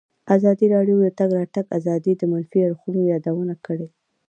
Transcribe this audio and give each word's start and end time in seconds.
ازادي 0.35 0.65
راډیو 0.75 0.95
د 0.99 1.03
د 1.05 1.07
تګ 1.19 1.29
راتګ 1.39 1.65
ازادي 1.77 2.13
د 2.17 2.21
منفي 2.31 2.59
اړخونو 2.67 2.99
یادونه 3.11 3.53
کړې. 3.65 3.87